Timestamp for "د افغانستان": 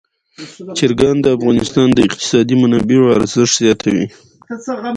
1.21-1.87